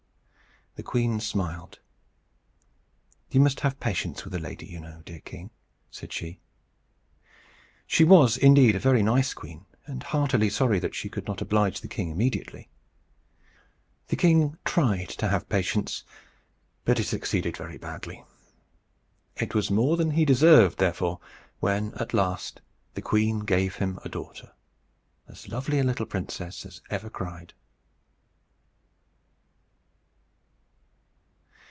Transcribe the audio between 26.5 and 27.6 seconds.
as ever cried.